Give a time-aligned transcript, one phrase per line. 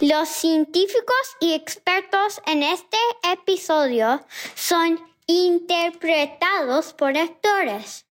[0.00, 2.96] Los científicos y expertos en este
[3.32, 4.20] episodio
[4.54, 8.06] son interpretados por actores.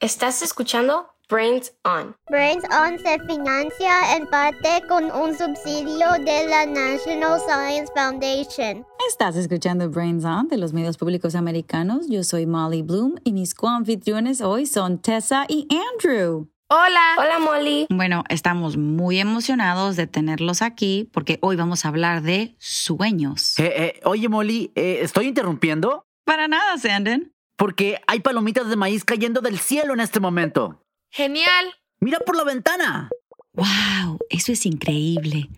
[0.00, 2.16] Estás escuchando Brains On.
[2.28, 8.84] Brains On se financia en parte con un subsidio de la National Science Foundation.
[9.08, 12.08] Estás escuchando Brains On de los medios públicos americanos.
[12.08, 16.48] Yo soy Molly Bloom y mis coanfitriones hoy son Tessa y Andrew.
[16.68, 17.16] Hola.
[17.18, 17.86] Hola Molly.
[17.90, 23.58] Bueno, estamos muy emocionados de tenerlos aquí porque hoy vamos a hablar de sueños.
[23.58, 26.06] Eh, eh, oye, Molly, eh, ¿estoy interrumpiendo?
[26.24, 27.34] Para nada, Sanden.
[27.56, 30.82] Porque hay palomitas de maíz cayendo del cielo en este momento.
[31.10, 31.74] Genial.
[32.00, 33.10] Mira por la ventana.
[33.52, 34.18] ¡Wow!
[34.30, 35.50] Eso es increíble.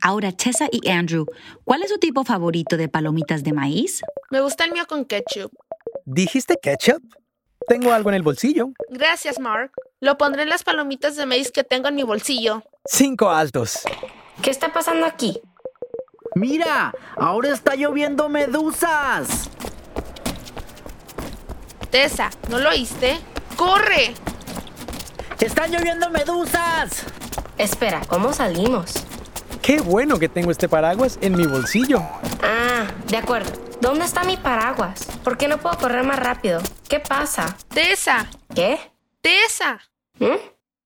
[0.00, 1.26] Ahora, Tessa y Andrew,
[1.64, 4.02] ¿cuál es su tipo favorito de palomitas de maíz?
[4.30, 5.52] Me gusta el mío con ketchup.
[6.04, 7.02] ¿Dijiste ketchup?
[7.66, 8.70] Tengo algo en el bolsillo.
[8.90, 9.72] Gracias, Mark.
[10.00, 12.62] Lo pondré en las palomitas de maíz que tengo en mi bolsillo.
[12.84, 13.80] Cinco altos.
[14.42, 15.40] ¿Qué está pasando aquí?
[16.34, 19.48] Mira, ahora está lloviendo medusas.
[21.90, 23.18] Tessa, ¿no lo oíste?
[23.56, 24.14] ¡Corre!
[25.38, 27.04] ¡Están lloviendo medusas!
[27.56, 28.94] Espera, ¿cómo salimos?
[29.62, 32.02] Qué bueno que tengo este paraguas en mi bolsillo.
[32.42, 33.52] Ah, de acuerdo.
[33.80, 35.06] ¿Dónde está mi paraguas?
[35.22, 36.60] ¿Por qué no puedo correr más rápido?
[36.94, 37.56] ¿Qué pasa?
[37.70, 38.78] Tessa, ¿Qué?
[39.20, 39.80] Tessa,
[40.20, 40.36] ¿Mm?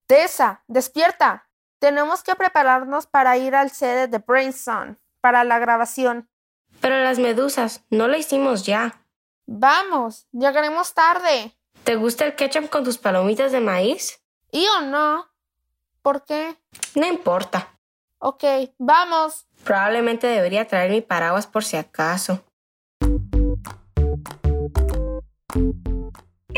[0.06, 1.51] Tessa, despierta.
[1.78, 6.27] Tenemos que prepararnos para ir al sede de Brainson para la grabación.
[6.81, 9.05] Pero las medusas, no lo hicimos ya.
[9.45, 11.55] Vamos, llegaremos tarde.
[11.84, 14.23] ¿Te gusta el ketchup con tus palomitas de maíz?
[14.51, 15.27] ¿Y o no?
[16.01, 16.56] ¿Por qué?
[16.95, 17.69] No importa.
[18.19, 18.45] Ok,
[18.79, 19.47] vamos.
[19.62, 22.42] Probablemente debería traer mi paraguas por si acaso.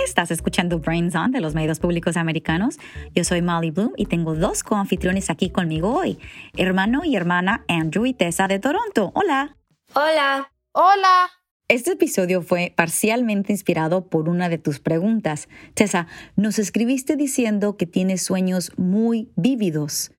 [0.04, 2.78] Estás escuchando Brains On de los medios públicos americanos.
[3.14, 6.18] Yo soy Molly Bloom y tengo dos coanfitriones aquí conmigo hoy,
[6.56, 9.12] hermano y hermana Andrew y Tessa de Toronto.
[9.14, 9.56] Hola.
[9.94, 10.52] Hola.
[10.72, 11.30] Hola.
[11.68, 15.48] Este episodio fue parcialmente inspirado por una de tus preguntas.
[15.74, 20.12] Tessa, nos escribiste diciendo que tienes sueños muy vívidos.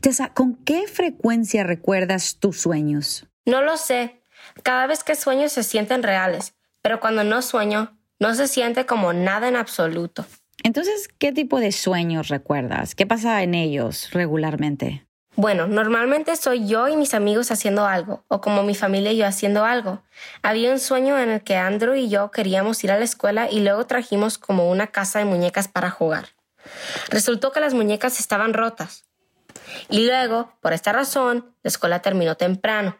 [0.00, 3.26] Tessa, ¿con qué frecuencia recuerdas tus sueños?
[3.44, 4.22] No lo sé.
[4.62, 9.12] Cada vez que sueño se sienten reales, pero cuando no sueño, no se siente como
[9.12, 10.24] nada en absoluto.
[10.62, 12.94] Entonces, ¿qué tipo de sueños recuerdas?
[12.94, 15.06] ¿Qué pasa en ellos regularmente?
[15.36, 19.26] Bueno, normalmente soy yo y mis amigos haciendo algo, o como mi familia y yo
[19.26, 20.02] haciendo algo.
[20.42, 23.60] Había un sueño en el que Andrew y yo queríamos ir a la escuela y
[23.60, 26.28] luego trajimos como una casa de muñecas para jugar.
[27.10, 29.06] Resultó que las muñecas estaban rotas.
[29.90, 32.96] Y luego, por esta razón, la escuela terminó temprano.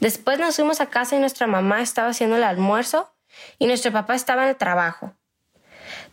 [0.00, 3.12] Después nos fuimos a casa y nuestra mamá estaba haciendo el almuerzo
[3.58, 5.14] y nuestro papá estaba en el trabajo.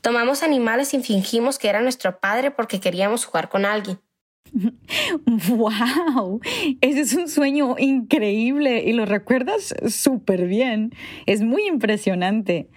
[0.01, 3.99] Tomamos animales y fingimos que era nuestro padre porque queríamos jugar con alguien.
[5.49, 6.39] ¡Wow!
[6.81, 10.93] Ese es un sueño increíble y lo recuerdas súper bien.
[11.25, 12.69] Es muy impresionante.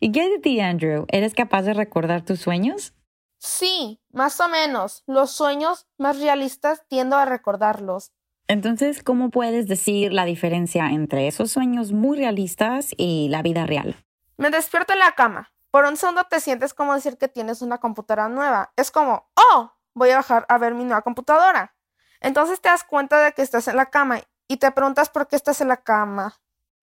[0.00, 1.06] ¿Y qué de ti, Andrew?
[1.08, 2.94] ¿Eres capaz de recordar tus sueños?
[3.38, 5.02] Sí, más o menos.
[5.06, 8.12] Los sueños más realistas tiendo a recordarlos.
[8.48, 13.94] Entonces, ¿cómo puedes decir la diferencia entre esos sueños muy realistas y la vida real?
[14.38, 15.52] Me despierto en la cama.
[15.70, 18.72] Por un segundo te sientes como decir que tienes una computadora nueva.
[18.74, 21.74] Es como, oh, voy a bajar a ver mi nueva computadora.
[22.20, 25.36] Entonces te das cuenta de que estás en la cama y te preguntas por qué
[25.36, 26.34] estás en la cama.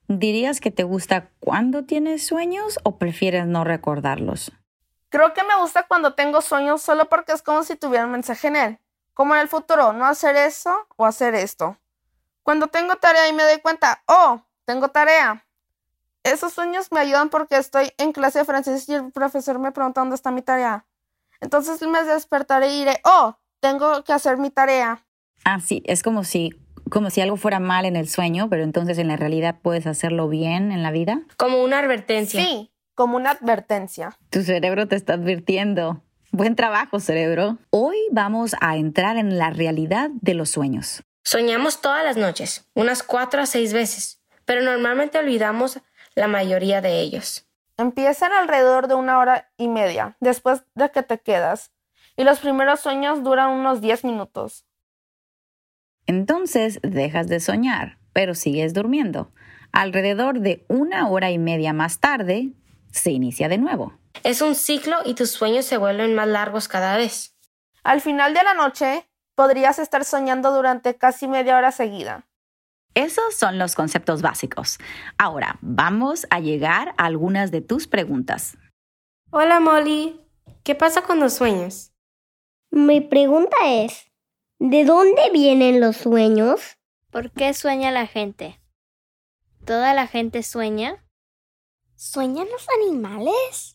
[0.08, 4.52] ¿Dirías que te gusta cuando tienes sueños o prefieres no recordarlos?
[5.10, 8.50] Creo que me gusta cuando tengo sueños solo porque es como si tuviera un mensaje
[8.50, 8.80] en él.
[9.16, 11.78] Como en el futuro, no hacer eso o hacer esto.
[12.44, 15.46] Cuando tengo tarea y me doy cuenta, oh, tengo tarea.
[16.24, 20.02] Esos sueños me ayudan porque estoy en clase de francés y el profesor me pregunta
[20.02, 20.86] dónde está mi tarea.
[21.40, 25.06] Entonces me despertaré y diré, oh, tengo que hacer mi tarea.
[25.46, 26.52] Ah, sí, es como si,
[26.90, 30.28] como si algo fuera mal en el sueño, pero entonces en la realidad puedes hacerlo
[30.28, 31.22] bien en la vida.
[31.38, 32.42] Como una advertencia.
[32.42, 34.18] Sí, como una advertencia.
[34.30, 36.02] Tu cerebro te está advirtiendo.
[36.38, 37.60] Buen trabajo, cerebro.
[37.70, 41.02] Hoy vamos a entrar en la realidad de los sueños.
[41.24, 45.80] Soñamos todas las noches, unas cuatro a seis veces, pero normalmente olvidamos
[46.14, 47.48] la mayoría de ellos.
[47.78, 51.72] Empiezan alrededor de una hora y media después de que te quedas,
[52.18, 54.66] y los primeros sueños duran unos 10 minutos.
[56.06, 59.32] Entonces dejas de soñar, pero sigues durmiendo.
[59.72, 62.50] Alrededor de una hora y media más tarde,
[62.92, 63.98] se inicia de nuevo.
[64.24, 67.36] Es un ciclo y tus sueños se vuelven más largos cada vez.
[67.84, 72.28] Al final de la noche, podrías estar soñando durante casi media hora seguida.
[72.94, 74.78] Esos son los conceptos básicos.
[75.18, 78.58] Ahora, vamos a llegar a algunas de tus preguntas.
[79.32, 80.22] Hola Molly,
[80.64, 81.92] ¿qué pasa con los sueños?
[82.72, 84.10] Mi pregunta es,
[84.60, 86.78] ¿De dónde vienen los sueños?
[87.12, 88.62] ¿Por qué sueña la gente?
[89.66, 91.06] ¿Toda la gente sueña?
[91.96, 93.75] ¿Sueñan los animales?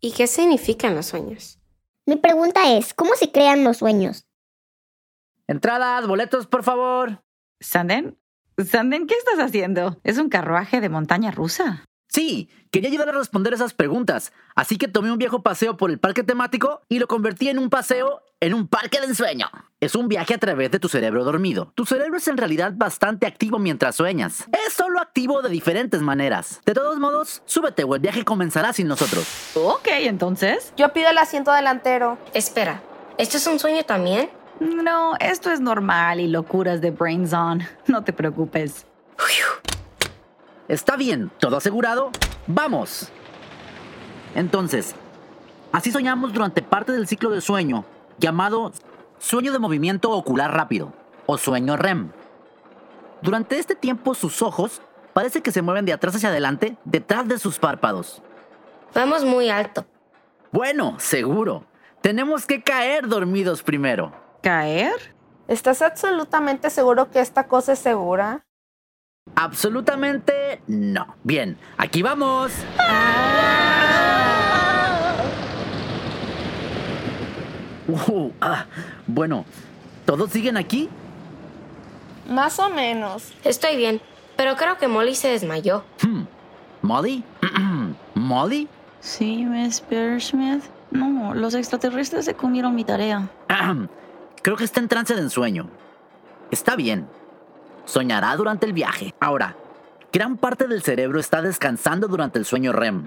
[0.00, 1.58] ¿Y qué significan los sueños?
[2.06, 4.26] Mi pregunta es, ¿cómo se crean los sueños?
[5.48, 7.22] Entradas, boletos, por favor.
[7.60, 8.18] Sanden,
[8.64, 10.00] Sanden, ¿qué estás haciendo?
[10.02, 11.84] ¿Es un carruaje de montaña rusa?
[12.16, 15.98] Sí, quería ayudar a responder esas preguntas, así que tomé un viejo paseo por el
[15.98, 19.50] parque temático y lo convertí en un paseo en un parque de ensueño.
[19.80, 21.74] Es un viaje a través de tu cerebro dormido.
[21.74, 24.46] Tu cerebro es en realidad bastante activo mientras sueñas.
[24.66, 26.62] Es solo activo de diferentes maneras.
[26.64, 29.26] De todos modos, súbete o el viaje comenzará sin nosotros.
[29.54, 30.72] Ok, entonces.
[30.78, 32.16] Yo pido el asiento delantero.
[32.32, 32.80] Espera,
[33.18, 34.30] ¿esto es un sueño también?
[34.58, 37.62] No, esto es normal y locuras de Brains On.
[37.88, 38.86] No te preocupes.
[40.68, 42.10] Está bien, todo asegurado.
[42.46, 43.10] ¡Vamos!
[44.34, 44.94] Entonces,
[45.72, 47.84] así soñamos durante parte del ciclo de sueño,
[48.18, 48.72] llamado
[49.18, 50.92] sueño de movimiento ocular rápido,
[51.26, 52.10] o sueño REM.
[53.22, 54.82] Durante este tiempo sus ojos
[55.12, 58.22] parece que se mueven de atrás hacia adelante, detrás de sus párpados.
[58.94, 59.86] Vamos muy alto.
[60.52, 61.64] Bueno, seguro.
[62.00, 64.12] Tenemos que caer dormidos primero.
[64.42, 65.14] ¿Caer?
[65.48, 68.45] ¿Estás absolutamente seguro que esta cosa es segura?
[69.46, 71.14] Absolutamente no.
[71.22, 72.52] Bien, aquí vamos.
[77.86, 78.64] Uh, ah,
[79.06, 79.44] bueno,
[80.06, 80.88] ¿todos siguen aquí?
[82.28, 83.32] Más o menos.
[83.44, 84.00] Estoy bien,
[84.36, 85.84] pero creo que Molly se desmayó.
[86.02, 86.22] Hmm,
[86.82, 87.22] ¿Molly?
[88.14, 88.68] ¿Molly?
[89.00, 89.82] Sí, Miss
[90.20, 90.64] Smith.
[90.90, 93.28] No, los extraterrestres se comieron mi tarea.
[94.42, 95.68] Creo que está en trance de ensueño.
[96.50, 97.06] Está bien.
[97.86, 99.14] Soñará durante el viaje.
[99.20, 99.56] Ahora,
[100.12, 103.04] gran parte del cerebro está descansando durante el sueño REM.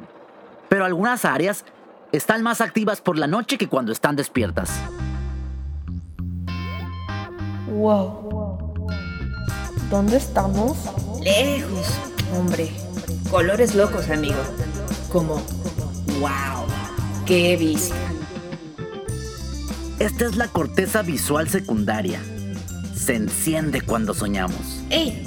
[0.70, 1.66] Pero algunas áreas
[2.12, 4.72] están más activas por la noche que cuando están despiertas.
[7.68, 8.74] Wow.
[9.90, 10.78] ¿Dónde estamos?
[11.22, 12.00] Lejos,
[12.36, 12.72] hombre.
[13.30, 14.40] Colores locos, amigo.
[15.12, 15.36] Como,
[16.20, 16.66] wow,
[17.26, 17.96] qué vista.
[20.00, 22.22] Esta es la corteza visual secundaria.
[23.00, 24.84] Se enciende cuando soñamos.
[24.90, 25.26] ¡Ey!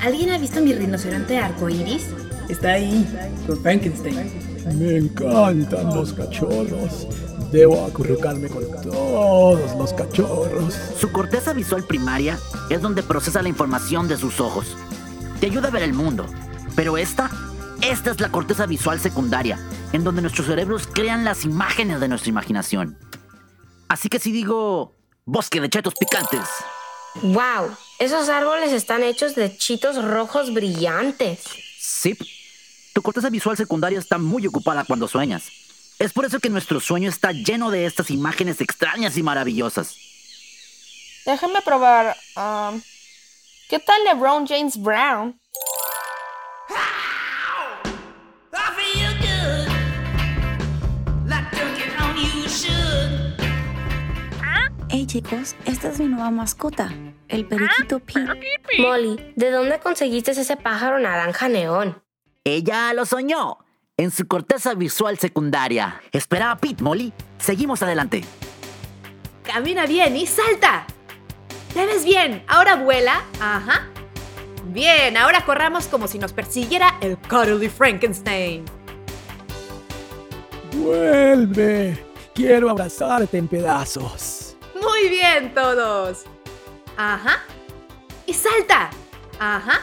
[0.00, 2.06] ¿Alguien ha visto mi rinoceronte arcoíris?
[2.48, 3.04] Está ahí,
[3.46, 4.30] con Frankenstein.
[4.78, 7.08] Me encantan los cachorros.
[7.50, 10.74] Debo acurrucarme con todos los cachorros.
[10.98, 12.38] Su corteza visual primaria
[12.70, 14.76] es donde procesa la información de sus ojos.
[15.40, 16.26] Te ayuda a ver el mundo.
[16.76, 17.28] Pero esta,
[17.82, 19.58] esta es la corteza visual secundaria,
[19.92, 22.96] en donde nuestros cerebros crean las imágenes de nuestra imaginación.
[23.88, 26.40] Así que si digo bosque de chetos picantes,
[27.22, 27.76] ¡Wow!
[27.98, 31.40] Esos árboles están hechos de chitos rojos brillantes.
[31.78, 32.16] sí,
[32.94, 35.44] tu corteza visual secundaria está muy ocupada cuando sueñas.
[35.98, 39.94] Es por eso que nuestro sueño está lleno de estas imágenes extrañas y maravillosas.
[41.26, 42.16] Déjenme probar.
[42.36, 42.80] um,
[43.68, 45.38] ¿Qué tal LeBron James Brown?
[54.94, 56.92] Hey chicos, esta es mi nueva mascota,
[57.28, 58.26] el periquito Pete.
[58.78, 62.02] Molly, ¿de dónde conseguiste ese pájaro naranja neón?
[62.44, 63.56] Ella lo soñó
[63.96, 66.02] en su corteza visual secundaria.
[66.12, 67.14] Esperaba Pete, Molly.
[67.38, 68.22] Seguimos adelante.
[69.44, 70.84] Camina bien y salta.
[71.72, 72.44] ¿Te ves bien?
[72.46, 73.24] Ahora vuela.
[73.40, 73.88] Ajá.
[74.66, 78.66] Bien, ahora corramos como si nos persiguiera el Cuddly Frankenstein.
[80.74, 82.04] Vuelve.
[82.34, 84.41] Quiero abrazarte en pedazos.
[84.82, 86.24] Muy bien, todos.
[86.96, 87.40] Ajá.
[88.26, 88.90] Y salta.
[89.38, 89.80] Ajá.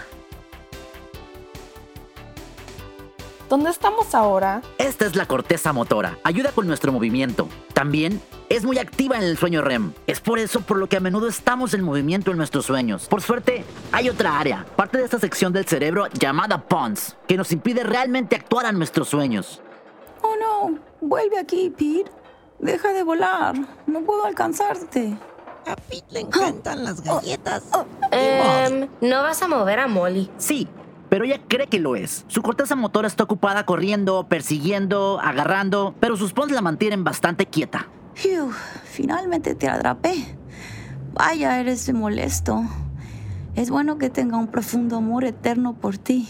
[3.50, 4.62] ¿Dónde estamos ahora?
[4.77, 6.20] Esta es la corteza motora.
[6.24, 7.48] Ayuda con nuestro movimiento.
[7.74, 9.94] También es muy activa en el sueño REM.
[10.06, 13.08] Es por eso por lo que a menudo estamos en movimiento en nuestros sueños.
[13.08, 17.51] Por suerte, hay otra área, parte de esta sección del cerebro llamada pons, que nos
[17.51, 19.62] impide realmente actuar a nuestros sueños.
[20.22, 22.18] Oh no, vuelve aquí, Pete.
[22.59, 23.55] Deja de volar.
[23.87, 25.17] No puedo alcanzarte.
[25.65, 27.63] A Pete le encantan las galletas.
[28.11, 30.29] Em, ¿No vas a mover a Molly?
[30.37, 30.67] Sí,
[31.09, 32.25] pero ella cree que lo es.
[32.27, 37.87] Su corteza motora está ocupada corriendo, persiguiendo, agarrando, pero sus pons la mantienen bastante quieta.
[38.15, 38.51] Phew,
[38.83, 40.37] finalmente te atrapé.
[41.13, 42.63] Vaya, eres de molesto.
[43.55, 46.27] Es bueno que tenga un profundo amor eterno por ti.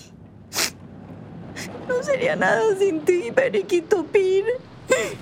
[1.87, 5.17] No sería nada sin ti, periquito Pete.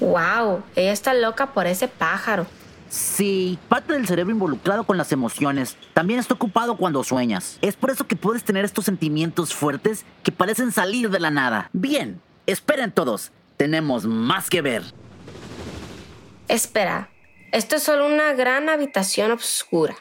[0.00, 0.62] ¡Wow!
[0.76, 2.46] Ella está loca por ese pájaro.
[2.88, 7.58] Sí, parte del cerebro involucrado con las emociones también está ocupado cuando sueñas.
[7.60, 11.70] Es por eso que puedes tener estos sentimientos fuertes que parecen salir de la nada.
[11.72, 14.84] Bien, esperen todos, tenemos más que ver.
[16.46, 17.10] Espera,
[17.52, 19.96] Esto es solo una gran habitación oscura.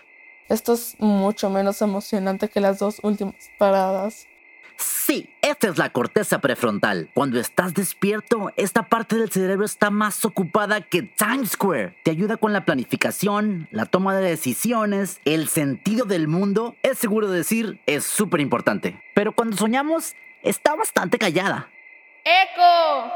[0.50, 4.27] Esto es mucho menos emocionante que las dos últimas paradas.
[4.77, 7.10] Sí, esta es la corteza prefrontal.
[7.13, 11.96] Cuando estás despierto, esta parte del cerebro está más ocupada que Times Square.
[12.03, 16.75] Te ayuda con la planificación, la toma de decisiones, el sentido del mundo.
[16.84, 19.01] Es seguro decir, es súper importante.
[19.13, 21.70] Pero cuando soñamos, está bastante callada.
[22.24, 23.12] ¡Eco!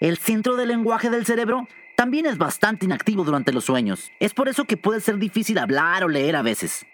[0.00, 4.10] El centro del lenguaje del cerebro también es bastante inactivo durante los sueños.
[4.20, 6.86] Es por eso que puede ser difícil hablar o leer a veces.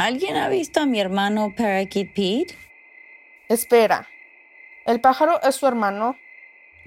[0.00, 2.54] ¿Alguien ha visto a mi hermano Parakeet Pete?
[3.50, 4.08] Espera.
[4.86, 6.16] ¿El pájaro es su hermano?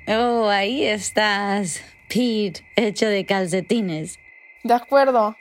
[0.07, 1.83] Oh, ahí estás.
[2.07, 4.17] Pete, hecho de calcetines.
[4.63, 5.37] De acuerdo.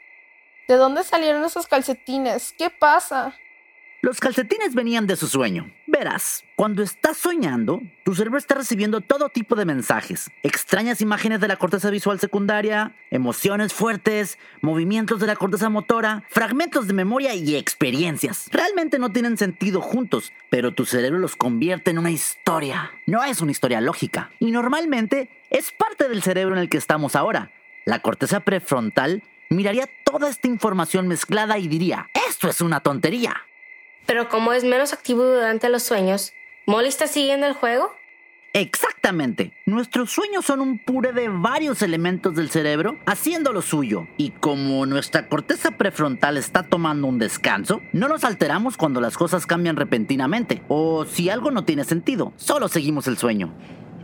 [0.69, 2.52] ¿De dónde salieron esos calcetines?
[2.59, 3.38] ¿Qué pasa?
[4.04, 5.71] Los calcetines venían de su sueño.
[5.87, 10.28] Verás, cuando estás soñando, tu cerebro está recibiendo todo tipo de mensajes.
[10.42, 16.88] Extrañas imágenes de la corteza visual secundaria, emociones fuertes, movimientos de la corteza motora, fragmentos
[16.88, 18.49] de memoria y experiencias.
[18.50, 22.90] Realmente no tienen sentido juntos, pero tu cerebro los convierte en una historia.
[23.06, 24.32] No es una historia lógica.
[24.40, 27.52] Y normalmente es parte del cerebro en el que estamos ahora.
[27.85, 33.42] La corteza prefrontal miraría toda esta información mezclada y diría, esto es una tontería.
[34.06, 36.32] Pero como es menos activo durante los sueños,
[36.66, 37.92] ¿Molly está siguiendo el juego?
[38.54, 39.54] Exactamente.
[39.64, 44.06] Nuestros sueños son un puré de varios elementos del cerebro haciendo lo suyo.
[44.18, 49.47] Y como nuestra corteza prefrontal está tomando un descanso, no nos alteramos cuando las cosas
[49.47, 52.35] cambian repentinamente o si algo no tiene sentido.
[52.37, 53.54] Solo seguimos el sueño.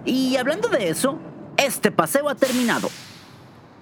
[0.06, 1.20] Y hablando de eso,
[1.58, 2.88] este paseo ha terminado.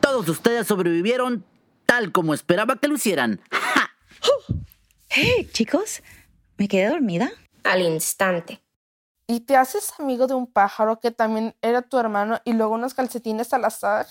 [0.00, 1.44] Todos ustedes sobrevivieron
[1.86, 3.40] tal como esperaba que lo hicieran.
[3.52, 3.92] ¡Ja!
[5.18, 6.02] Hey, chicos,
[6.58, 7.30] ¿me quedé dormida?
[7.64, 8.62] Al instante.
[9.26, 12.92] ¿Y te haces amigo de un pájaro que también era tu hermano y luego unos
[12.92, 14.06] calcetines al azar?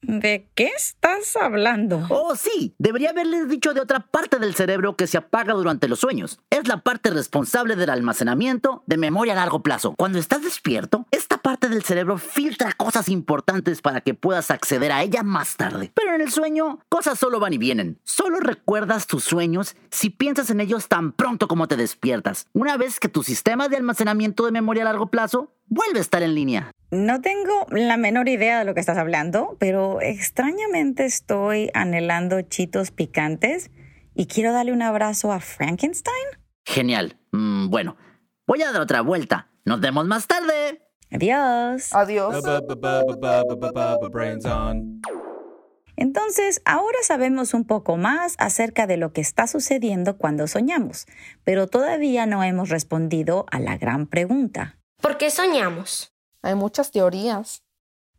[0.00, 2.06] ¿De qué estás hablando?
[2.08, 2.72] Oh, sí.
[2.78, 6.38] Debería haberles dicho de otra parte del cerebro que se apaga durante los sueños.
[6.50, 9.94] Es la parte responsable del almacenamiento de memoria a largo plazo.
[9.96, 15.02] Cuando estás despierto, esta parte del cerebro filtra cosas importantes para que puedas acceder a
[15.02, 15.90] ella más tarde.
[15.94, 17.98] Pero en el sueño, cosas solo van y vienen.
[18.04, 22.46] Solo recuerdas tus sueños si piensas en ellos tan pronto como te despiertas.
[22.52, 26.22] Una vez que tu sistema de almacenamiento de memoria a largo plazo vuelve a estar
[26.22, 26.70] en línea.
[26.90, 32.90] No tengo la menor idea de lo que estás hablando, pero extrañamente estoy anhelando chitos
[32.90, 33.70] picantes
[34.14, 36.14] y quiero darle un abrazo a Frankenstein.
[36.64, 37.18] Genial.
[37.32, 37.96] Mm, bueno,
[38.46, 39.48] voy a dar otra vuelta.
[39.64, 40.82] Nos vemos más tarde.
[41.10, 41.92] Adiós.
[41.92, 42.42] Adiós.
[45.96, 51.06] Entonces, ahora sabemos un poco más acerca de lo que está sucediendo cuando soñamos,
[51.44, 54.77] pero todavía no hemos respondido a la gran pregunta.
[55.00, 56.12] ¿Por qué soñamos?
[56.42, 57.62] Hay muchas teorías.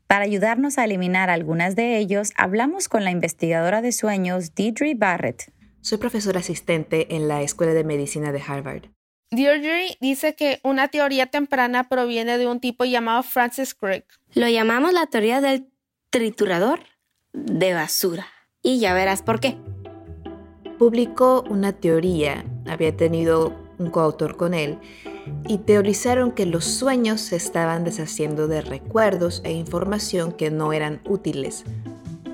[0.07, 5.51] Para ayudarnos a eliminar algunas de ellos, hablamos con la investigadora de sueños Deidre Barrett.
[5.81, 8.86] Soy profesora asistente en la Escuela de Medicina de Harvard.
[9.29, 14.05] Deirdre dice que una teoría temprana proviene de un tipo llamado Francis Crick.
[14.33, 15.67] Lo llamamos la teoría del
[16.09, 16.79] triturador
[17.33, 18.25] de basura.
[18.63, 19.57] Y ya verás por qué.
[20.79, 24.77] Publicó una teoría, había tenido un coautor con él,
[25.48, 31.01] y teorizaron que los sueños se estaban deshaciendo de recuerdos e información que no eran
[31.05, 31.63] útiles,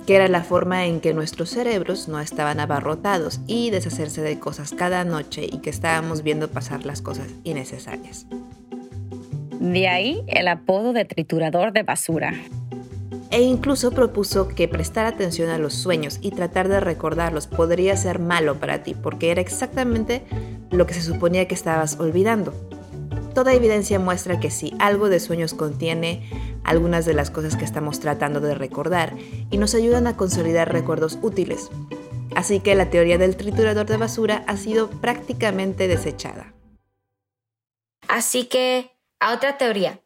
[0.06, 4.74] que era la forma en que nuestros cerebros no estaban abarrotados y deshacerse de cosas
[4.74, 8.28] cada noche y que estábamos viendo pasar las cosas innecesarias.
[9.60, 12.34] De ahí el apodo de triturador de basura.
[13.32, 18.20] E incluso propuso que prestar atención a los sueños y tratar de recordarlos podría ser
[18.20, 20.24] malo para ti, porque era exactamente
[20.72, 22.54] lo que se suponía que estabas olvidando.
[23.34, 26.30] Toda evidencia muestra que si algo de sueños contiene
[26.64, 29.14] algunas de las cosas que estamos tratando de recordar
[29.52, 31.70] y nos ayudan a consolidar recuerdos útiles.
[32.36, 36.54] Así que la teoría del triturador de basura ha sido prácticamente desechada.
[38.08, 40.02] Así que, a otra teoría.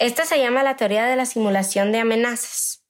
[0.00, 2.82] Esta se llama la teoría de la simulación de amenazas.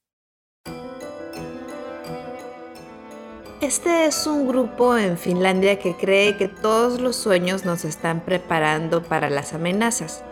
[3.61, 9.03] Este es un grupo en Finlandia que cree que todos los sueños nos están preparando
[9.03, 10.23] para las amenazas,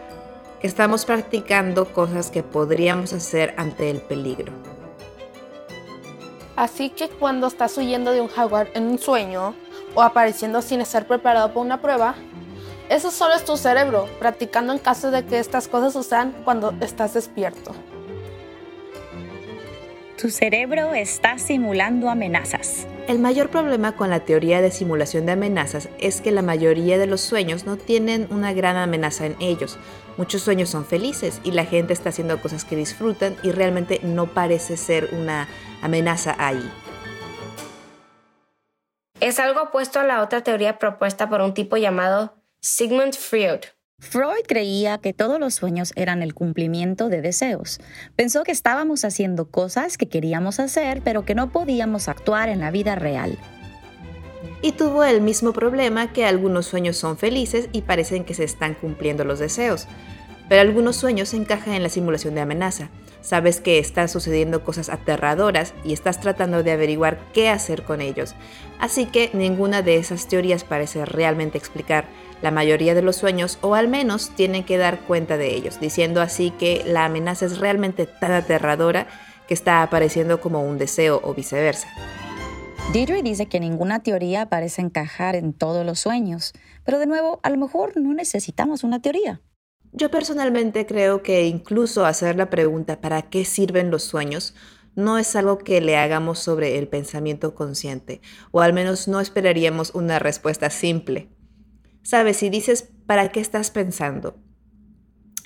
[0.61, 4.53] que estamos practicando cosas que podríamos hacer ante el peligro.
[6.55, 9.57] Así que cuando estás huyendo de un jaguar en un sueño
[9.97, 12.15] o apareciendo sin estar preparado para una prueba,
[12.89, 17.15] eso solo es tu cerebro practicando en caso de que estas cosas sucedan cuando estás
[17.15, 17.75] despierto.
[20.21, 22.89] Tu cerebro está simulando amenazas.
[23.07, 27.07] El mayor problema con la teoría de simulación de amenazas es que la mayoría de
[27.07, 29.79] los sueños no tienen una gran amenaza en ellos.
[30.17, 34.27] Muchos sueños son felices y la gente está haciendo cosas que disfrutan y realmente no
[34.27, 35.47] parece ser una
[35.83, 36.69] amenaza ahí.
[39.21, 43.61] Es algo opuesto a la otra teoría propuesta por un tipo llamado Sigmund Freud.
[44.01, 47.79] Freud creía que todos los sueños eran el cumplimiento de deseos.
[48.17, 52.73] Pensó que estábamos haciendo cosas que queríamos hacer, pero que no podíamos actuar en la
[52.73, 53.39] vida real.
[54.61, 58.75] Y tuvo el mismo problema que algunos sueños son felices y parecen que se están
[58.75, 59.87] cumpliendo los deseos.
[60.49, 62.91] Pero algunos sueños encajan en la simulación de amenaza.
[63.21, 68.35] Sabes que están sucediendo cosas aterradoras y estás tratando de averiguar qué hacer con ellos.
[68.81, 72.07] Así que ninguna de esas teorías parece realmente explicar
[72.43, 76.21] la mayoría de los sueños o al menos tienen que dar cuenta de ellos, diciendo
[76.21, 79.07] así que la amenaza es realmente tan aterradora
[79.47, 81.89] que está apareciendo como un deseo o viceversa.
[82.93, 86.53] Deirdre dice que ninguna teoría parece encajar en todos los sueños,
[86.85, 89.43] pero de nuevo, a lo mejor no necesitamos una teoría.
[89.93, 94.55] Yo personalmente creo que incluso hacer la pregunta ¿para qué sirven los sueños?
[94.99, 99.95] no es algo que le hagamos sobre el pensamiento consciente, o al menos no esperaríamos
[99.95, 101.29] una respuesta simple.
[102.09, 104.39] Sabes, si dices ¿para qué estás pensando?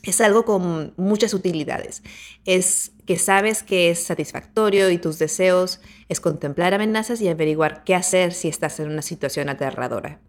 [0.05, 2.05] Es algo con muchas utilidades.
[2.45, 7.97] Es que sabes que es satisfactorio y tus deseos es contemplar amenazas y averiguar qué
[7.97, 10.21] hacer si estás en una situación aterradora.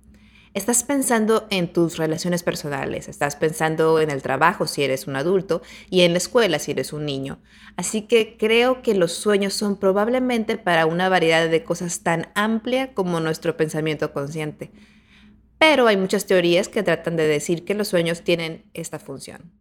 [0.56, 5.62] Estás pensando en tus relaciones personales, estás pensando en el trabajo si eres un adulto
[5.92, 7.44] y en la escuela si eres un niño.
[7.78, 12.96] Así que creo que los sueños son probablemente para una variedad de cosas tan amplia
[12.96, 14.72] como nuestro pensamiento consciente.
[15.66, 19.54] Pero hay muchas teorías que tratan de decir que los sueños tienen esta función.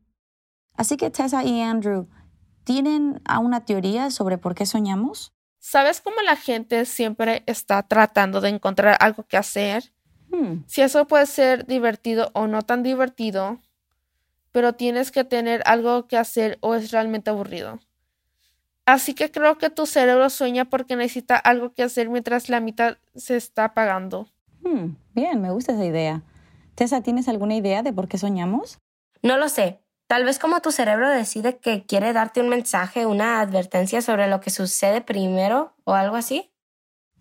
[0.75, 2.09] Así que Tessa y Andrew,
[2.65, 5.33] ¿tienen una teoría sobre por qué soñamos?
[5.61, 9.93] ¿Sabes cómo la gente siempre está tratando de encontrar algo que hacer?
[10.29, 10.65] Hmm.
[10.67, 13.61] Si eso puede ser divertido o no tan divertido,
[14.51, 17.79] pero tienes que tener algo que hacer o es realmente aburrido.
[18.87, 22.99] Así que creo que tu cerebro sueña porque necesita algo que hacer mientras la mitad
[23.15, 24.29] se está apagando.
[24.65, 26.23] Hmm, bien, me gusta esa idea.
[26.75, 28.79] Tessa, ¿tienes alguna idea de por qué soñamos?
[29.23, 29.81] No lo sé.
[30.07, 34.41] Tal vez como tu cerebro decide que quiere darte un mensaje, una advertencia sobre lo
[34.41, 36.53] que sucede primero o algo así.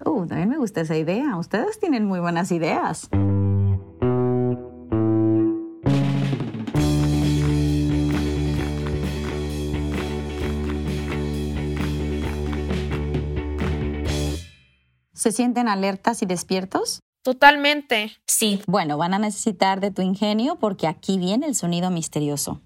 [0.04, 1.38] Uh, también me gusta esa idea.
[1.38, 3.10] Ustedes tienen muy buenas ideas.
[15.13, 16.99] ¿Se sienten alertas y despiertos?
[17.23, 18.12] Totalmente.
[18.25, 18.62] Sí.
[18.65, 22.62] Bueno, van a necesitar de tu ingenio porque aquí viene el sonido misterioso.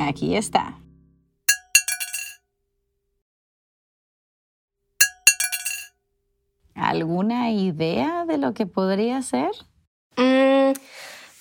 [0.00, 0.78] Aquí está.
[6.74, 9.50] ¿Alguna idea de lo que podría ser?
[10.16, 10.72] Mm,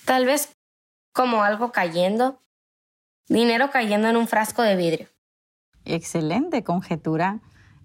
[0.05, 0.57] tal vez
[1.13, 2.41] como algo cayendo.
[3.29, 5.16] Dinero cayendo en un frasco de vidrio.
[5.87, 7.39] Excelente conjetura.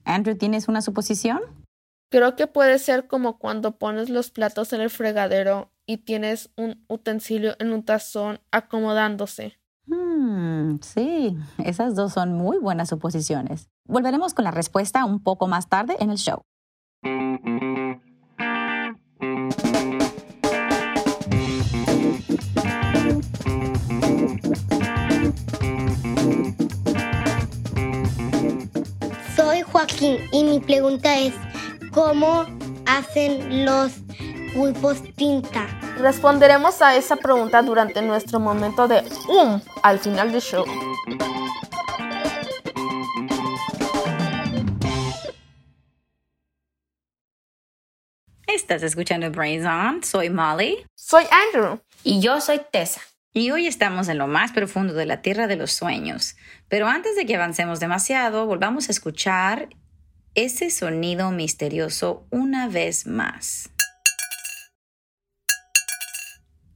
[0.05, 1.41] Andrew, ¿tienes una suposición?
[2.11, 6.85] Creo que puede ser como cuando pones los platos en el fregadero y tienes un
[6.88, 9.59] utensilio en un tazón acomodándose.
[9.87, 13.69] Hmm, sí, esas dos son muy buenas suposiciones.
[13.87, 16.43] Volveremos con la respuesta un poco más tarde en el show.
[29.72, 31.32] Joaquín y mi pregunta es,
[31.92, 32.46] ¿cómo
[32.87, 33.92] hacen los
[34.54, 35.66] pulpos tinta?
[35.98, 40.64] Responderemos a esa pregunta durante nuestro momento de um al final del show.
[48.46, 50.04] Estás escuchando Brains On.
[50.04, 50.85] Soy Molly.
[50.94, 51.80] Soy Andrew.
[52.04, 53.00] Y yo soy Tessa.
[53.35, 56.37] Y hoy estamos en lo más profundo de la Tierra de los Sueños.
[56.68, 59.71] Pero antes de que avancemos demasiado, volvamos a escuchar
[60.35, 63.71] ese sonido misterioso una vez más.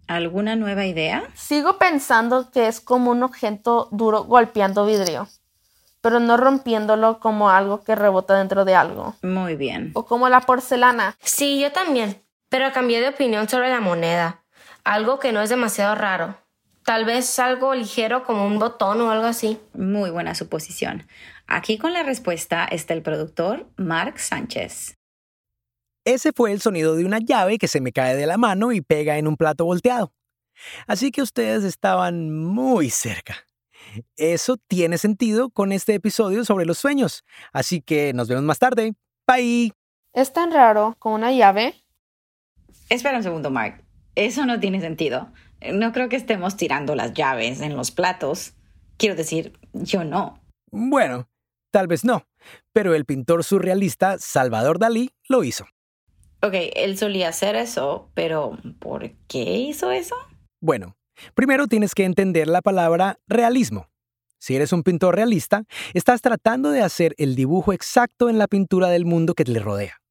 [0.06, 1.24] ¿Alguna nueva idea?
[1.34, 5.28] Sigo pensando que es como un objeto duro golpeando vidrio
[6.02, 9.16] pero no rompiéndolo como algo que rebota dentro de algo.
[9.22, 9.90] Muy bien.
[9.94, 11.16] O como la porcelana.
[11.20, 14.44] Sí, yo también, pero cambié de opinión sobre la moneda.
[14.84, 16.36] Algo que no es demasiado raro.
[16.86, 19.58] Tal vez algo ligero como un botón o algo así.
[19.74, 21.04] Muy buena suposición.
[21.48, 24.94] Aquí con la respuesta está el productor Mark Sánchez.
[26.04, 28.82] Ese fue el sonido de una llave que se me cae de la mano y
[28.82, 30.12] pega en un plato volteado.
[30.86, 33.34] Así que ustedes estaban muy cerca.
[34.16, 37.24] Eso tiene sentido con este episodio sobre los sueños.
[37.52, 38.94] Así que nos vemos más tarde.
[39.26, 39.72] Bye.
[40.12, 41.74] ¿Es tan raro con una llave?
[42.88, 43.82] Espera un segundo, Mark.
[44.14, 45.32] Eso no tiene sentido.
[45.60, 48.54] No creo que estemos tirando las llaves en los platos.
[48.96, 50.40] Quiero decir, yo no.
[50.70, 51.28] Bueno,
[51.70, 52.26] tal vez no,
[52.72, 55.66] pero el pintor surrealista Salvador Dalí lo hizo.
[56.42, 60.14] Ok, él solía hacer eso, pero ¿por qué hizo eso?
[60.60, 60.96] Bueno,
[61.34, 63.88] primero tienes que entender la palabra realismo.
[64.38, 65.64] Si eres un pintor realista,
[65.94, 70.02] estás tratando de hacer el dibujo exacto en la pintura del mundo que te rodea.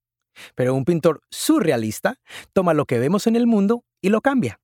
[0.55, 2.19] Pero un pintor surrealista
[2.53, 4.59] toma lo que vemos en el mundo y lo cambia.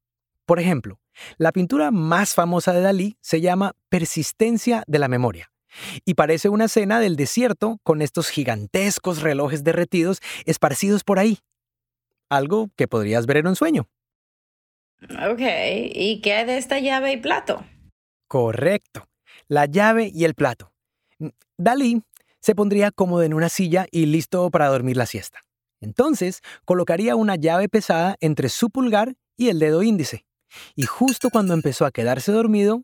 [0.52, 1.00] Por ejemplo,
[1.38, 5.50] la pintura más famosa de Dalí se llama Persistencia de la Memoria
[6.04, 11.40] y parece una escena del desierto con estos gigantescos relojes derretidos esparcidos por ahí.
[12.30, 13.88] Algo que podrías ver en un sueño.
[15.32, 17.64] Ok, ¿y qué hay de esta llave y plato?
[18.28, 19.08] Correcto,
[19.48, 20.74] la llave y el plato.
[21.58, 22.04] Dalí
[22.42, 25.40] se pondría cómodo en una silla y listo para dormir la siesta.
[25.80, 30.26] Entonces, colocaría una llave pesada entre su pulgar y el dedo índice.
[30.76, 32.84] Y justo cuando empezó a quedarse dormido,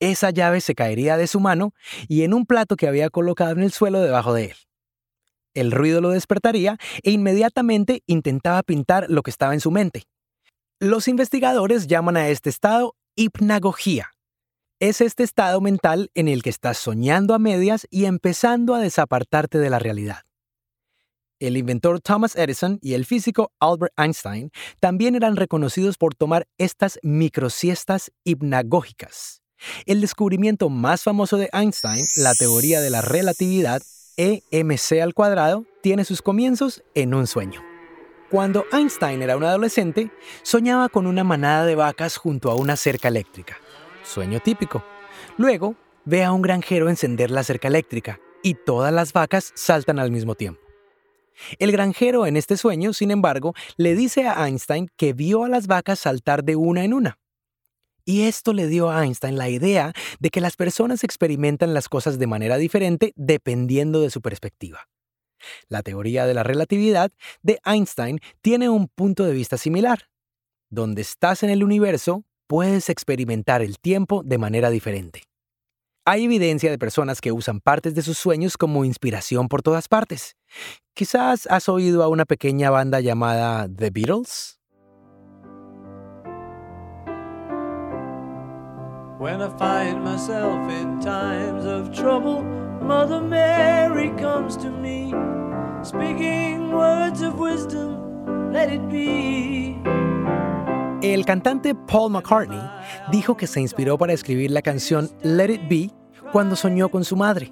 [0.00, 1.74] esa llave se caería de su mano
[2.08, 4.56] y en un plato que había colocado en el suelo debajo de él.
[5.54, 10.04] El ruido lo despertaría e inmediatamente intentaba pintar lo que estaba en su mente.
[10.78, 14.12] Los investigadores llaman a este estado hipnagogía.
[14.78, 19.58] Es este estado mental en el que estás soñando a medias y empezando a desapartarte
[19.58, 20.22] de la realidad.
[21.40, 26.98] El inventor Thomas Edison y el físico Albert Einstein también eran reconocidos por tomar estas
[27.02, 29.40] microsiestas hipnagógicas.
[29.86, 33.80] El descubrimiento más famoso de Einstein, la teoría de la relatividad,
[34.18, 37.62] EMC al cuadrado, tiene sus comienzos en un sueño.
[38.30, 40.10] Cuando Einstein era un adolescente,
[40.42, 43.56] soñaba con una manada de vacas junto a una cerca eléctrica.
[44.04, 44.84] Sueño típico.
[45.38, 45.74] Luego,
[46.04, 50.34] ve a un granjero encender la cerca eléctrica y todas las vacas saltan al mismo
[50.34, 50.69] tiempo.
[51.58, 55.66] El granjero en este sueño, sin embargo, le dice a Einstein que vio a las
[55.66, 57.18] vacas saltar de una en una.
[58.04, 62.18] Y esto le dio a Einstein la idea de que las personas experimentan las cosas
[62.18, 64.88] de manera diferente dependiendo de su perspectiva.
[65.68, 67.10] La teoría de la relatividad
[67.42, 70.08] de Einstein tiene un punto de vista similar.
[70.70, 75.29] Donde estás en el universo, puedes experimentar el tiempo de manera diferente.
[76.06, 80.34] Hay evidencia de personas que usan partes de sus sueños como inspiración por todas partes.
[80.94, 84.56] Quizás has oído a una pequeña banda llamada The Beatles.
[89.18, 92.42] When I find myself in times of trouble,
[92.80, 95.12] Mother Mary comes to me,
[95.82, 99.76] speaking words of wisdom, let it be.
[101.02, 102.60] El cantante Paul McCartney
[103.10, 105.90] dijo que se inspiró para escribir la canción Let It Be
[106.30, 107.50] cuando soñó con su madre.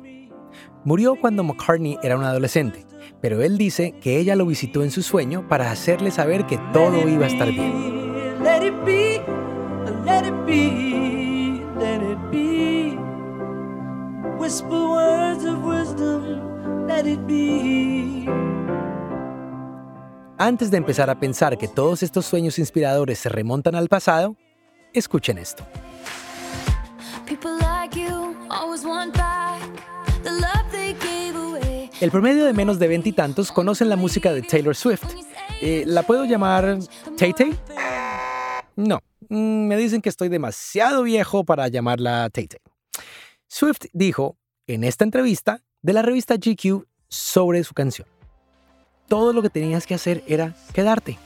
[0.85, 2.85] Murió cuando McCartney era un adolescente,
[3.23, 7.09] pero él dice que ella lo visitó en su sueño para hacerle saber que todo
[7.09, 7.99] iba a estar bien.
[14.39, 18.27] Whisper words of wisdom, let it be.
[20.41, 24.37] Antes de empezar a pensar que todos estos sueños inspiradores se remontan al pasado,
[24.93, 25.67] escuchen esto.
[32.01, 35.03] El promedio de menos de veintitantos conocen la música de Taylor Swift.
[35.61, 36.79] Eh, ¿La puedo llamar
[37.17, 37.59] Tay Tay?
[38.77, 42.61] No, mm, me dicen que estoy demasiado viejo para llamarla Tay Tay.
[43.49, 44.37] Swift dijo
[44.69, 48.07] en esta entrevista de la revista GQ sobre su canción.
[49.09, 51.19] Todo lo que tenías que hacer era quedarte.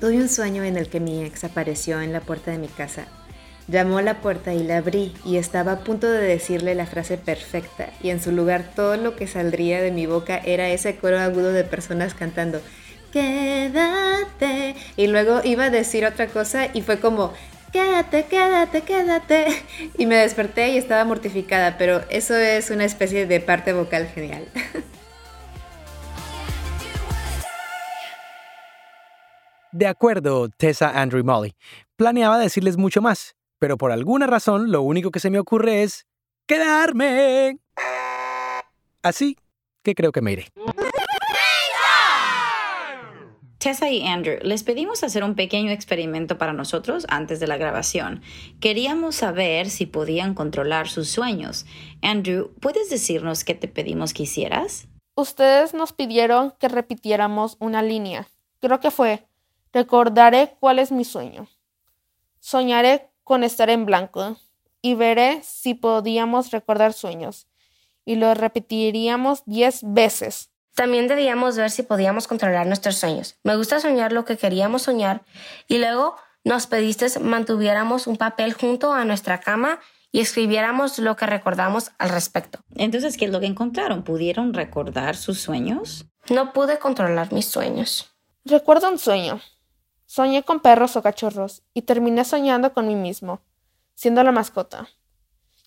[0.00, 3.06] Tuve un sueño en el que mi ex apareció en la puerta de mi casa.
[3.68, 7.18] Llamó a la puerta y la abrí y estaba a punto de decirle la frase
[7.18, 11.18] perfecta y en su lugar todo lo que saldría de mi boca era ese coro
[11.18, 12.60] agudo de personas cantando
[13.12, 17.32] quédate y luego iba a decir otra cosa y fue como
[17.72, 19.46] quédate, quédate, quédate
[19.98, 24.46] y me desperté y estaba mortificada, pero eso es una especie de parte vocal genial.
[29.72, 31.54] De acuerdo, Tessa, Andrew Molly.
[31.96, 36.06] Planeaba decirles mucho más, pero por alguna razón lo único que se me ocurre es
[36.46, 37.58] quedarme.
[39.02, 39.36] Así
[39.82, 40.46] que creo que me iré.
[43.66, 48.22] Tessa y Andrew, les pedimos hacer un pequeño experimento para nosotros antes de la grabación.
[48.60, 51.66] Queríamos saber si podían controlar sus sueños.
[52.00, 54.86] Andrew, ¿puedes decirnos qué te pedimos que hicieras?
[55.16, 58.28] Ustedes nos pidieron que repitiéramos una línea.
[58.60, 59.26] Creo que fue,
[59.72, 61.48] Recordaré cuál es mi sueño.
[62.38, 64.36] Soñaré con estar en blanco
[64.80, 67.48] y veré si podíamos recordar sueños.
[68.04, 70.50] Y lo repetiríamos diez veces.
[70.76, 73.36] También debíamos ver si podíamos controlar nuestros sueños.
[73.42, 75.22] Me gusta soñar lo que queríamos soñar
[75.68, 79.80] y luego nos pediste mantuviéramos un papel junto a nuestra cama
[80.12, 82.58] y escribiéramos lo que recordamos al respecto.
[82.74, 84.02] Entonces, ¿qué es lo que encontraron?
[84.02, 86.04] ¿Pudieron recordar sus sueños?
[86.28, 88.14] No pude controlar mis sueños.
[88.44, 89.40] Recuerdo un sueño.
[90.04, 93.40] Soñé con perros o cachorros y terminé soñando con mí mismo,
[93.94, 94.88] siendo la mascota.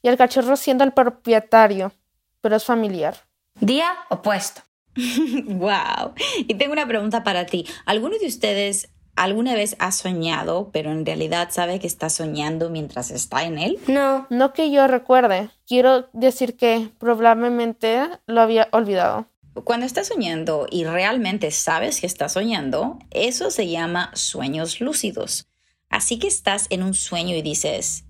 [0.04, 1.94] Y el cachorro siendo el propietario,
[2.42, 3.16] pero es familiar.
[3.56, 4.62] Día opuesto.
[5.46, 6.14] wow.
[6.38, 7.66] Y tengo una pregunta para ti.
[7.86, 13.12] ¿Alguno de ustedes alguna vez ha soñado, pero en realidad sabe que está soñando mientras
[13.12, 13.78] está en él?
[13.88, 15.50] No, no que yo recuerde.
[15.68, 19.28] Quiero decir que probablemente lo había olvidado.
[19.66, 25.50] Cuando estás soñando y realmente sabes que estás soñando, eso se llama sueños lúcidos.
[25.90, 28.06] Así que estás en un sueño y dices,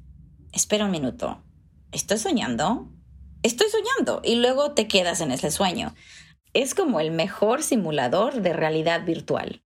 [0.51, 1.41] espera un minuto,
[1.91, 2.87] ¿estoy soñando?
[3.41, 5.95] Estoy soñando y luego te quedas en ese sueño.
[6.53, 9.61] Es como el mejor simulador de realidad virtual.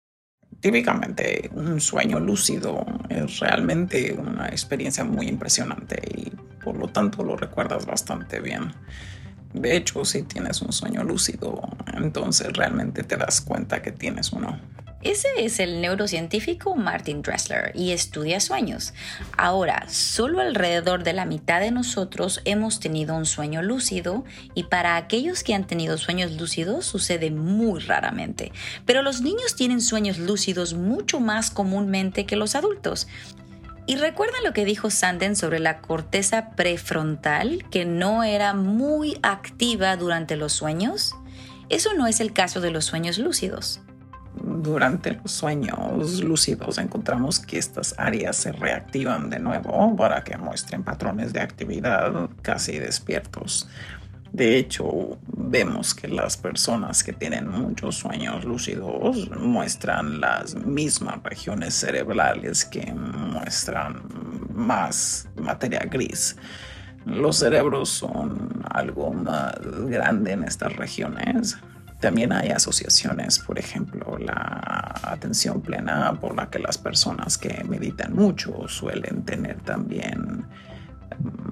[0.61, 6.31] Típicamente un sueño lúcido es realmente una experiencia muy impresionante y
[6.63, 8.73] por lo tanto lo recuerdas bastante bien.
[9.53, 11.61] De hecho, si tienes un sueño lúcido,
[11.95, 14.59] entonces realmente te das cuenta que tienes uno.
[15.03, 18.95] Ese es el neurocientífico Martin Dressler y estudia sueños.
[19.37, 24.97] Ahora, solo alrededor de la mitad de nosotros hemos tenido un sueño lúcido y para
[24.97, 28.53] aquellos que han tenido sueños lúcidos sucede muy raramente.
[28.87, 33.09] Pero los niños tienen sueños lúcidos mucho más comúnmente que los adultos.
[33.89, 39.97] ¿Y recuerdan lo que dijo Sanden sobre la corteza prefrontal que no era muy activa
[39.97, 41.13] durante los sueños?
[41.69, 43.81] Eso no es el caso de los sueños lúcidos.
[44.35, 50.83] Durante los sueños lúcidos encontramos que estas áreas se reactivan de nuevo para que muestren
[50.83, 53.69] patrones de actividad casi despiertos.
[54.33, 61.75] De hecho, vemos que las personas que tienen muchos sueños lúcidos muestran las mismas regiones
[61.75, 64.03] cerebrales que muestran
[64.55, 66.37] más materia gris.
[67.05, 69.55] Los cerebros son algo más
[69.87, 71.59] grande en estas regiones.
[72.03, 78.13] También hay asociaciones, por ejemplo, la atención plena por la que las personas que meditan
[78.13, 80.45] mucho suelen tener también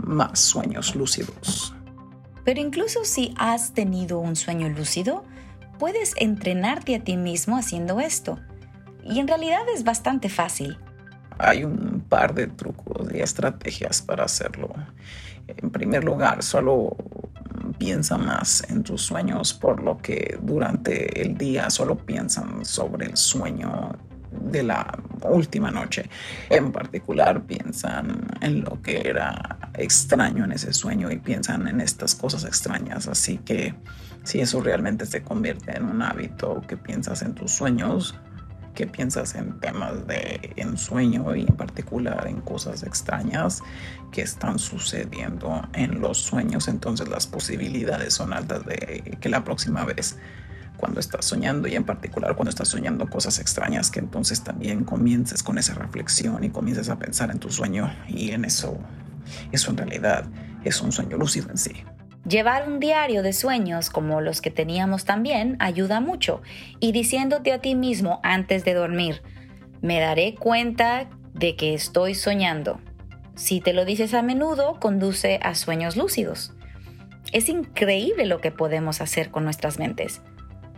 [0.02, 1.72] más sueños lúcidos.
[2.44, 5.24] Pero incluso si has tenido un sueño lúcido,
[5.78, 8.40] puedes entrenarte a ti mismo haciendo esto.
[9.04, 10.76] Y en realidad es bastante fácil.
[11.38, 14.74] Hay un par de trucos y estrategias para hacerlo.
[15.46, 16.96] En primer lugar, solo
[17.80, 23.16] piensa más en tus sueños, por lo que durante el día solo piensan sobre el
[23.16, 23.96] sueño
[24.30, 26.10] de la última noche.
[26.50, 32.14] En particular piensan en lo que era extraño en ese sueño y piensan en estas
[32.14, 33.08] cosas extrañas.
[33.08, 33.74] Así que
[34.24, 38.14] si eso realmente se convierte en un hábito que piensas en tus sueños,
[38.74, 43.62] que piensas en temas de ensueño y en particular en cosas extrañas
[44.12, 49.84] que están sucediendo en los sueños, entonces las posibilidades son altas de que la próxima
[49.84, 50.16] vez
[50.80, 55.42] cuando estás soñando y en particular cuando estás soñando cosas extrañas, que entonces también comiences
[55.42, 58.78] con esa reflexión y comiences a pensar en tu sueño y en eso,
[59.52, 60.24] eso en realidad
[60.64, 61.84] es un sueño lúcido en sí.
[62.28, 66.42] Llevar un diario de sueños como los que teníamos también ayuda mucho
[66.78, 69.22] y diciéndote a ti mismo antes de dormir,
[69.80, 72.80] me daré cuenta de que estoy soñando.
[73.36, 76.52] Si te lo dices a menudo, conduce a sueños lúcidos.
[77.32, 80.20] Es increíble lo que podemos hacer con nuestras mentes.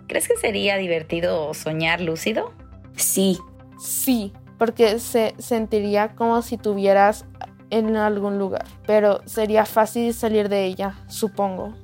[0.06, 2.52] ¿Crees que sería divertido soñar lúcido?
[2.94, 3.38] Sí.
[3.80, 7.24] Sí, porque se sentiría como si tuvieras
[7.72, 11.74] en algún lugar, pero sería fácil salir de ella, supongo.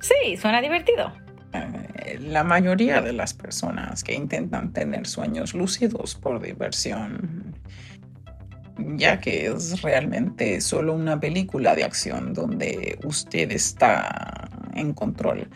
[0.00, 1.12] Sí, suena divertido.
[1.54, 7.54] Eh, la mayoría de las personas que intentan tener sueños lúcidos por diversión,
[8.96, 15.48] ya que es realmente solo una película de acción donde usted está en control,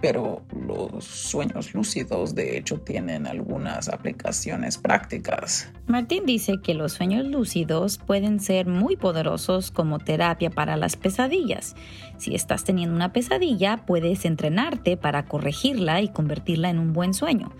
[0.00, 5.70] pero los sueños lúcidos de hecho tienen algunas aplicaciones prácticas.
[5.86, 11.74] Martín dice que los sueños lúcidos pueden ser muy poderosos como terapia para las pesadillas.
[12.16, 17.52] Si estás teniendo una pesadilla, puedes entrenarte para corregirla y convertirla en un buen sueño.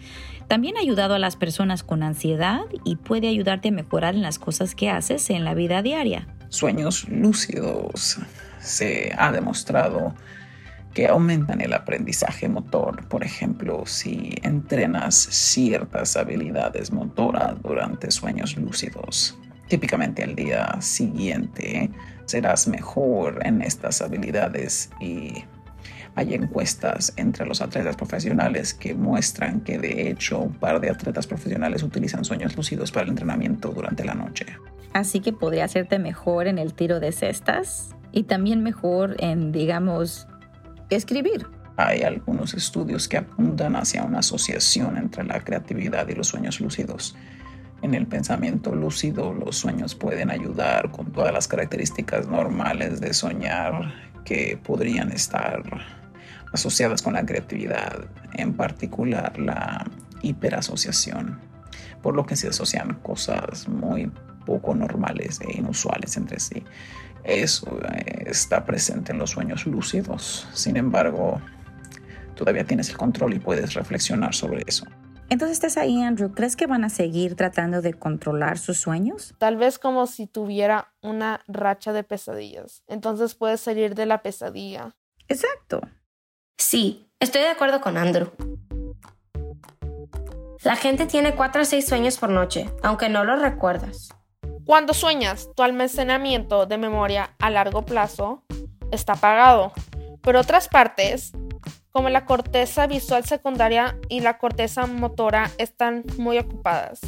[0.46, 4.38] También ha ayudado a las personas con ansiedad y puede ayudarte a mejorar en las
[4.38, 6.27] cosas que haces en la vida diaria.
[6.48, 8.18] Sueños lúcidos
[8.61, 10.14] se ha demostrado
[10.98, 13.06] que aumentan el aprendizaje motor.
[13.06, 19.38] Por ejemplo, si entrenas ciertas habilidades motoras durante sueños lúcidos.
[19.68, 21.88] Típicamente al día siguiente
[22.24, 25.44] serás mejor en estas habilidades y
[26.16, 31.28] hay encuestas entre los atletas profesionales que muestran que de hecho un par de atletas
[31.28, 34.46] profesionales utilizan sueños lúcidos para el entrenamiento durante la noche.
[34.94, 40.26] Así que podría hacerte mejor en el tiro de cestas y también mejor en, digamos,
[40.96, 41.46] escribir.
[41.77, 47.14] Hay algunos estudios que apuntan hacia una asociación entre la creatividad y los sueños lúcidos.
[47.83, 53.94] En el pensamiento lúcido, los sueños pueden ayudar con todas las características normales de soñar
[54.24, 55.62] que podrían estar
[56.53, 59.85] asociadas con la creatividad, en particular la
[60.22, 61.38] hiperasociación,
[62.03, 64.11] por lo que se asocian cosas muy
[64.44, 66.64] poco normales e inusuales entre sí.
[67.24, 70.48] Eso eh, está presente en los sueños lúcidos.
[70.52, 71.40] Sin embargo,
[72.35, 74.87] todavía tienes el control y puedes reflexionar sobre eso.
[75.31, 76.33] Entonces, estás ahí, Andrew.
[76.33, 79.35] ¿Crees que van a seguir tratando de controlar sus sueños?
[79.38, 82.83] Tal vez como si tuviera una racha de pesadillas.
[82.87, 84.96] Entonces puedes salir de la pesadilla.
[85.28, 85.83] Exacto.
[86.57, 88.31] Sí, estoy de acuerdo con Andrew.
[90.64, 94.09] La gente tiene 4 o 6 sueños por noche, aunque no los recuerdas.
[94.68, 98.42] Cuando sueñas, tu almacenamiento de memoria a largo plazo
[98.92, 99.72] está apagado,
[100.20, 101.33] pero otras partes,
[101.90, 107.00] como la corteza visual secundaria y la corteza motora, están muy ocupadas.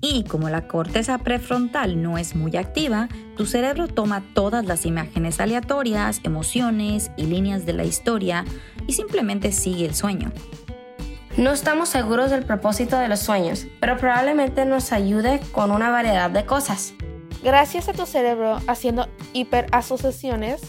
[0.00, 5.38] Y como la corteza prefrontal no es muy activa, tu cerebro toma todas las imágenes
[5.38, 8.46] aleatorias, emociones y líneas de la historia
[8.86, 10.32] y simplemente sigue el sueño.
[11.36, 16.30] No estamos seguros del propósito de los sueños, pero probablemente nos ayude con una variedad
[16.30, 16.94] de cosas.
[17.44, 20.62] Gracias a tu cerebro haciendo hiperasociaciones,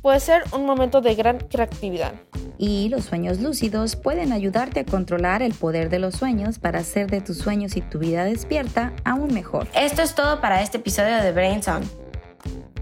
[0.00, 2.14] puede ser un momento de gran creatividad.
[2.56, 7.10] Y los sueños lúcidos pueden ayudarte a controlar el poder de los sueños para hacer
[7.10, 9.68] de tus sueños y tu vida despierta aún mejor.
[9.74, 11.82] Esto es todo para este episodio de Brain On.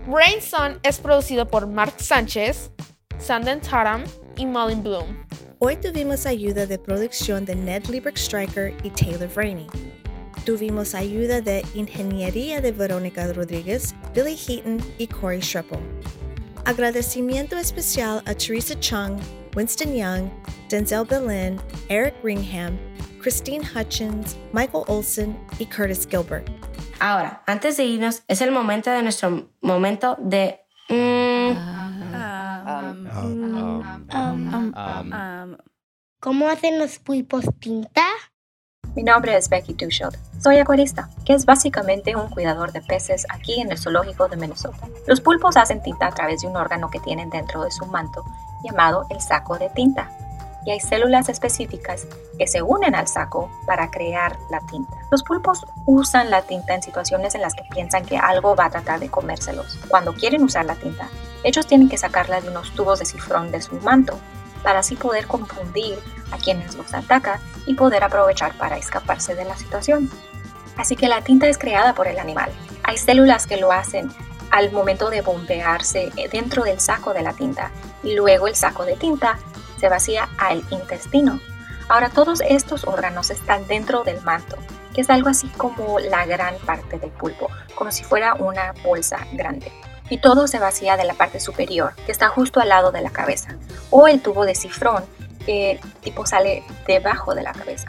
[0.06, 2.70] Brain On es producido por Mark Sánchez,
[3.18, 4.04] Sanden Taram
[4.36, 5.25] y Mullen Bloom.
[5.58, 9.66] Hoy tuvimos ayuda de producción de Ned Lieberg Striker y Taylor Vraney.
[10.44, 15.78] Tuvimos ayuda de ingeniería de Verónica Rodríguez, Billy Heaton y Corey Schreppel.
[16.66, 19.18] Agradecimiento especial a Teresa Chung,
[19.56, 20.28] Winston Young,
[20.68, 22.78] Denzel Berlin, Eric Ringham,
[23.22, 26.50] Christine Hutchins, Michael Olson y Curtis Gilbert.
[27.00, 30.60] Ahora, antes de irnos, es el momento de nuestro momento de...
[36.20, 38.02] ¿Cómo hacen los pulpos tinta?
[38.94, 40.16] Mi nombre es Becky Duschild.
[40.42, 44.88] Soy acuarista, que es básicamente un cuidador de peces aquí en el zoológico de Minnesota.
[45.06, 48.24] Los pulpos hacen tinta a través de un órgano que tienen dentro de su manto,
[48.64, 50.10] llamado el saco de tinta.
[50.64, 52.06] Y hay células específicas
[52.38, 54.96] que se unen al saco para crear la tinta.
[55.10, 58.70] Los pulpos usan la tinta en situaciones en las que piensan que algo va a
[58.70, 59.78] tratar de comérselos.
[59.88, 61.08] Cuando quieren usar la tinta,
[61.42, 64.18] ellos tienen que sacarla de unos tubos de cifrón de su manto
[64.62, 65.98] para así poder confundir
[66.32, 70.10] a quienes los ataca y poder aprovechar para escaparse de la situación.
[70.76, 72.50] Así que la tinta es creada por el animal.
[72.82, 74.10] Hay células que lo hacen
[74.50, 77.70] al momento de bombearse dentro del saco de la tinta
[78.02, 79.38] y luego el saco de tinta
[79.78, 81.40] se vacía al intestino.
[81.88, 84.56] Ahora todos estos órganos están dentro del manto,
[84.94, 89.18] que es algo así como la gran parte del pulpo, como si fuera una bolsa
[89.32, 89.70] grande
[90.10, 93.10] y todo se vacía de la parte superior, que está justo al lado de la
[93.10, 93.56] cabeza,
[93.90, 95.04] o el tubo de cifrón,
[95.44, 97.88] que tipo sale debajo de la cabeza.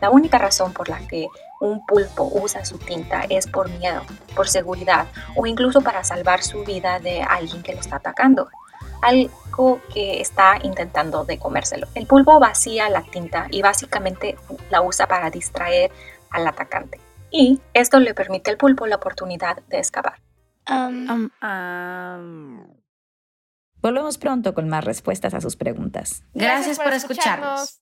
[0.00, 1.26] La única razón por la que
[1.60, 4.02] un pulpo usa su tinta es por miedo,
[4.34, 5.06] por seguridad
[5.36, 8.48] o incluso para salvar su vida de alguien que lo está atacando,
[9.02, 11.86] algo que está intentando de comérselo.
[11.94, 14.36] El pulpo vacía la tinta y básicamente
[14.70, 15.90] la usa para distraer
[16.30, 17.00] al atacante.
[17.30, 20.20] Y esto le permite al pulpo la oportunidad de escapar.
[20.68, 22.66] Um, um,
[23.82, 26.24] Volvemos pronto con más respuestas a sus preguntas.
[26.34, 27.80] Gracias, por, escucharnos.